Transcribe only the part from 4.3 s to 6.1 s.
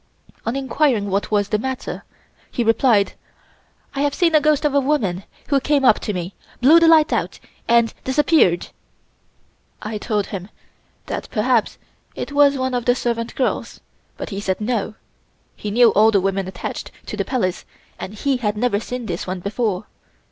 a ghost: a woman, who came up